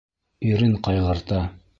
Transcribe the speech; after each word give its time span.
Ирен 0.51 0.73
ҡайғырта. 0.87 1.43